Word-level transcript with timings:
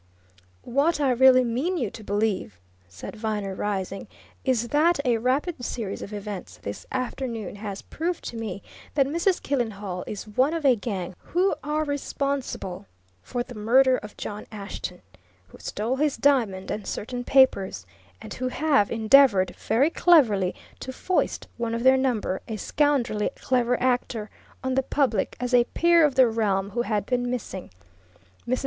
"What 0.63 0.99
I 0.99 1.11
really 1.11 1.43
mean 1.43 1.77
you 1.77 1.91
to 1.91 2.03
believe," 2.03 2.57
said 2.87 3.15
Viner, 3.15 3.53
rising, 3.53 4.07
"is 4.43 4.69
that 4.69 4.99
a 5.05 5.17
rapid 5.19 5.63
series 5.63 6.01
of 6.01 6.11
events 6.11 6.57
this 6.63 6.87
afternoon 6.91 7.57
has 7.57 7.83
proved 7.83 8.23
to 8.29 8.35
me 8.35 8.63
that 8.95 9.05
Mrs. 9.05 9.39
Killenhall 9.39 10.03
is 10.07 10.27
one 10.27 10.55
of 10.55 10.65
a 10.65 10.75
gang 10.75 11.13
who 11.19 11.53
are 11.63 11.83
responsible 11.83 12.87
for 13.21 13.43
the 13.43 13.53
murder 13.53 13.97
of 13.97 14.17
John 14.17 14.47
Ashton, 14.51 15.03
who 15.49 15.59
stole 15.59 15.97
his 15.97 16.17
diamond 16.17 16.71
and 16.71 16.87
certain 16.87 17.23
papers, 17.23 17.85
and 18.19 18.33
who 18.33 18.47
have 18.47 18.89
endeavoured, 18.89 19.55
very 19.55 19.91
cleverly, 19.91 20.55
to 20.79 20.91
foist 20.91 21.45
one 21.57 21.75
of 21.75 21.83
their 21.83 21.95
number, 21.95 22.41
a 22.47 22.57
scoundrelly 22.57 23.29
clever 23.35 23.79
actor, 23.79 24.31
on 24.63 24.73
the 24.73 24.81
public, 24.81 25.37
as 25.39 25.53
a 25.53 25.65
peer 25.75 26.03
of 26.03 26.15
the 26.15 26.27
realm 26.27 26.71
who 26.71 26.81
had 26.81 27.05
been 27.05 27.29
missing. 27.29 27.69
Mrs. 28.47 28.59